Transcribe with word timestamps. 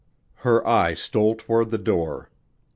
Her 0.37 0.67
eye 0.67 0.95
stole 0.95 1.35
toward 1.35 1.69
the 1.69 1.77
door. 1.77 2.31